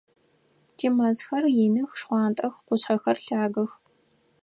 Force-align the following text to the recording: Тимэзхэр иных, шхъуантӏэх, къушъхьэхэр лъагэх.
Тимэзхэр 0.77 1.43
иных, 1.65 1.89
шхъуантӏэх, 1.99 2.53
къушъхьэхэр 2.65 3.17
лъагэх. 3.25 3.71